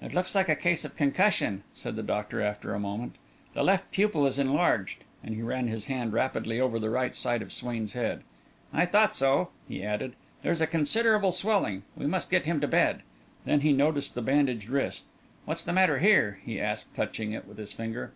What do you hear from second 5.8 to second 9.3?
hand rapidly over the right side of Swain's head. "I thought